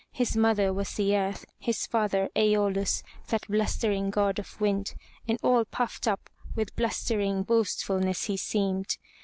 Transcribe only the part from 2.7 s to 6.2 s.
lus, that blustering God of Wind, and all puffed